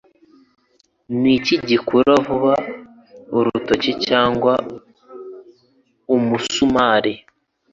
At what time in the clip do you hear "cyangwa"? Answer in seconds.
4.05-4.53